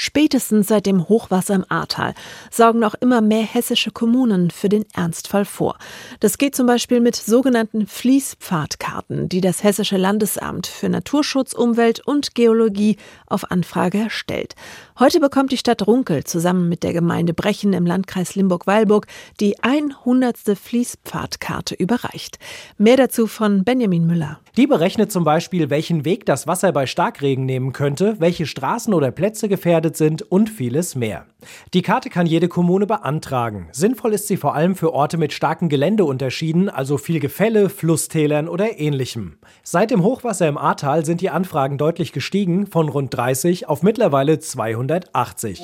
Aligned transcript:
Spätestens 0.00 0.68
seit 0.68 0.86
dem 0.86 1.08
Hochwasser 1.08 1.56
im 1.56 1.64
Ahrtal 1.68 2.14
sorgen 2.52 2.78
noch 2.78 2.94
immer 2.94 3.20
mehr 3.20 3.42
hessische 3.42 3.90
Kommunen 3.90 4.52
für 4.52 4.68
den 4.68 4.84
Ernstfall 4.94 5.44
vor. 5.44 5.76
Das 6.20 6.38
geht 6.38 6.54
zum 6.54 6.68
Beispiel 6.68 7.00
mit 7.00 7.16
sogenannten 7.16 7.84
Fließpfadkarten, 7.88 9.28
die 9.28 9.40
das 9.40 9.64
Hessische 9.64 9.96
Landesamt 9.96 10.68
für 10.68 10.88
Naturschutz, 10.88 11.52
Umwelt 11.52 11.98
und 12.06 12.36
Geologie 12.36 12.96
auf 13.26 13.50
Anfrage 13.50 13.98
erstellt. 13.98 14.54
Heute 15.00 15.18
bekommt 15.18 15.50
die 15.50 15.56
Stadt 15.56 15.84
Runkel 15.84 16.22
zusammen 16.22 16.68
mit 16.68 16.84
der 16.84 16.92
Gemeinde 16.92 17.34
Brechen 17.34 17.72
im 17.72 17.84
Landkreis 17.84 18.36
Limburg-Weilburg 18.36 19.08
die 19.40 19.60
100. 19.64 20.36
Fließpfadkarte 20.56 21.74
überreicht. 21.74 22.38
Mehr 22.76 22.96
dazu 22.96 23.26
von 23.26 23.64
Benjamin 23.64 24.06
Müller. 24.06 24.38
Die 24.56 24.68
berechnet 24.68 25.10
zum 25.10 25.24
Beispiel, 25.24 25.70
welchen 25.70 26.04
Weg 26.04 26.24
das 26.24 26.46
Wasser 26.46 26.72
bei 26.72 26.86
Starkregen 26.86 27.46
nehmen 27.46 27.72
könnte, 27.72 28.16
welche 28.20 28.46
Straßen 28.46 28.94
oder 28.94 29.10
Plätze 29.10 29.48
gefährdet 29.48 29.87
gefährdet 29.88 29.96
sind 29.96 30.22
und 30.22 30.50
vieles 30.50 30.94
mehr. 30.94 31.26
Die 31.72 31.82
Karte 31.82 32.10
kann 32.10 32.26
jede 32.26 32.48
Kommune 32.48 32.86
beantragen. 32.86 33.68
Sinnvoll 33.72 34.14
ist 34.14 34.26
sie 34.26 34.36
vor 34.36 34.54
allem 34.54 34.74
für 34.74 34.92
Orte 34.92 35.16
mit 35.16 35.32
starken 35.32 35.68
Geländeunterschieden, 35.68 36.68
also 36.68 36.98
viel 36.98 37.20
Gefälle, 37.20 37.68
Flusstälern 37.68 38.48
oder 38.48 38.78
ähnlichem. 38.78 39.38
Seit 39.62 39.90
dem 39.90 40.02
Hochwasser 40.02 40.48
im 40.48 40.58
Ahrtal 40.58 41.04
sind 41.04 41.20
die 41.20 41.30
Anfragen 41.30 41.78
deutlich 41.78 42.12
gestiegen, 42.12 42.66
von 42.66 42.88
rund 42.88 43.16
30 43.16 43.68
auf 43.68 43.82
mittlerweile 43.82 44.38
280. 44.38 45.60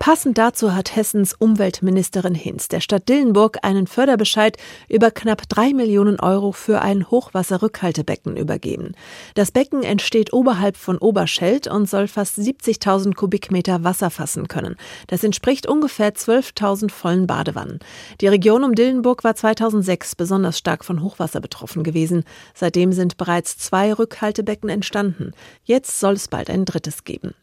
Passend 0.00 0.38
dazu 0.38 0.74
hat 0.74 0.96
Hessens 0.96 1.34
Umweltministerin 1.38 2.34
Hinz 2.34 2.68
der 2.68 2.80
Stadt 2.80 3.06
Dillenburg 3.06 3.58
einen 3.60 3.86
Förderbescheid 3.86 4.56
über 4.88 5.10
knapp 5.10 5.46
drei 5.46 5.74
Millionen 5.74 6.18
Euro 6.18 6.52
für 6.52 6.80
ein 6.80 7.10
Hochwasserrückhaltebecken 7.10 8.34
übergeben. 8.34 8.94
Das 9.34 9.52
Becken 9.52 9.82
entsteht 9.82 10.32
oberhalb 10.32 10.78
von 10.78 10.96
Oberscheld 10.96 11.66
und 11.66 11.86
soll 11.86 12.08
fast 12.08 12.38
70.000 12.38 13.14
Kubikmeter 13.14 13.84
Wasser 13.84 14.08
fassen 14.08 14.48
können. 14.48 14.76
Das 15.06 15.22
entspricht 15.22 15.66
ungefähr 15.66 16.14
12.000 16.14 16.90
vollen 16.90 17.26
Badewannen. 17.26 17.78
Die 18.22 18.28
Region 18.28 18.64
um 18.64 18.74
Dillenburg 18.74 19.22
war 19.22 19.36
2006 19.36 20.16
besonders 20.16 20.56
stark 20.56 20.82
von 20.82 21.02
Hochwasser 21.02 21.42
betroffen 21.42 21.84
gewesen. 21.84 22.24
Seitdem 22.54 22.94
sind 22.94 23.18
bereits 23.18 23.58
zwei 23.58 23.92
Rückhaltebecken 23.92 24.70
entstanden. 24.70 25.32
Jetzt 25.64 26.00
soll 26.00 26.14
es 26.14 26.26
bald 26.26 26.48
ein 26.48 26.64
drittes 26.64 27.04
geben. 27.04 27.34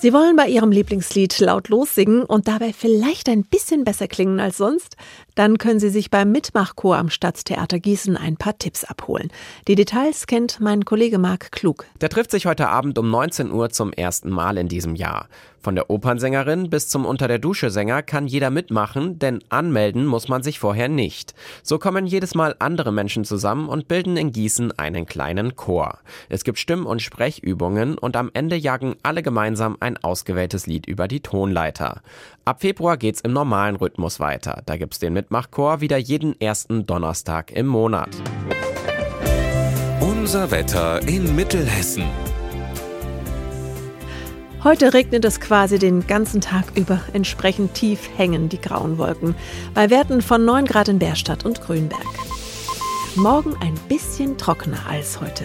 Sie 0.00 0.12
wollen 0.12 0.36
bei 0.36 0.46
Ihrem 0.46 0.70
Lieblingslied 0.70 1.40
laut 1.40 1.70
lossingen 1.70 2.22
und 2.22 2.46
dabei 2.46 2.72
vielleicht 2.72 3.28
ein 3.28 3.42
bisschen 3.42 3.82
besser 3.82 4.06
klingen 4.06 4.38
als 4.38 4.56
sonst? 4.56 4.96
Dann 5.34 5.58
können 5.58 5.80
Sie 5.80 5.88
sich 5.88 6.08
beim 6.08 6.30
Mitmachchor 6.30 6.96
am 6.96 7.10
Stadttheater 7.10 7.80
Gießen 7.80 8.16
ein 8.16 8.36
paar 8.36 8.56
Tipps 8.56 8.84
abholen. 8.84 9.32
Die 9.66 9.74
Details 9.74 10.28
kennt 10.28 10.60
mein 10.60 10.84
Kollege 10.84 11.18
Marc 11.18 11.50
Klug. 11.50 11.84
Der 12.00 12.10
trifft 12.10 12.30
sich 12.30 12.46
heute 12.46 12.68
Abend 12.68 12.96
um 12.96 13.10
19 13.10 13.50
Uhr 13.50 13.70
zum 13.70 13.92
ersten 13.92 14.30
Mal 14.30 14.56
in 14.58 14.68
diesem 14.68 14.94
Jahr. 14.94 15.28
Von 15.60 15.74
der 15.74 15.90
Opernsängerin 15.90 16.70
bis 16.70 16.88
zum 16.88 17.04
Unter 17.04 17.26
der 17.26 17.40
Dusche 17.40 17.70
Sänger 17.70 18.02
kann 18.02 18.28
jeder 18.28 18.50
mitmachen, 18.50 19.18
denn 19.18 19.40
anmelden 19.48 20.06
muss 20.06 20.28
man 20.28 20.42
sich 20.42 20.60
vorher 20.60 20.88
nicht. 20.88 21.34
So 21.64 21.78
kommen 21.78 22.06
jedes 22.06 22.36
Mal 22.36 22.54
andere 22.60 22.92
Menschen 22.92 23.24
zusammen 23.24 23.68
und 23.68 23.88
bilden 23.88 24.16
in 24.16 24.30
Gießen 24.30 24.78
einen 24.78 25.04
kleinen 25.04 25.56
Chor. 25.56 25.98
Es 26.28 26.44
gibt 26.44 26.58
Stimm- 26.58 26.86
und 26.86 27.02
Sprechübungen 27.02 27.98
und 27.98 28.16
am 28.16 28.30
Ende 28.34 28.54
jagen 28.54 28.94
alle 29.02 29.22
gemeinsam 29.22 29.76
ein 29.88 29.96
ausgewähltes 30.04 30.66
Lied 30.66 30.86
über 30.86 31.08
die 31.08 31.20
Tonleiter. 31.20 32.02
Ab 32.44 32.60
Februar 32.60 32.96
geht's 32.96 33.20
im 33.20 33.32
normalen 33.32 33.76
Rhythmus 33.76 34.20
weiter. 34.20 34.62
Da 34.66 34.76
gibt's 34.76 34.98
den 35.00 35.12
Mitmachchor 35.12 35.80
wieder 35.80 35.96
jeden 35.96 36.40
ersten 36.40 36.86
Donnerstag 36.86 37.50
im 37.50 37.66
Monat. 37.66 38.10
Unser 40.00 40.50
Wetter 40.50 41.06
in 41.08 41.34
Mittelhessen. 41.34 42.04
Heute 44.64 44.92
regnet 44.92 45.24
es 45.24 45.40
quasi 45.40 45.78
den 45.78 46.06
ganzen 46.06 46.40
Tag 46.40 46.64
über. 46.74 47.00
Entsprechend 47.12 47.74
tief 47.74 48.10
hängen 48.16 48.48
die 48.48 48.60
grauen 48.60 48.98
Wolken. 48.98 49.34
Bei 49.72 49.88
Werten 49.88 50.20
von 50.20 50.44
9 50.44 50.64
Grad 50.64 50.88
in 50.88 50.98
Bärstadt 50.98 51.44
und 51.44 51.60
Grünberg. 51.60 52.02
Morgen 53.14 53.56
ein 53.60 53.74
bisschen 53.88 54.36
trockener 54.36 54.86
als 54.88 55.20
heute. 55.20 55.44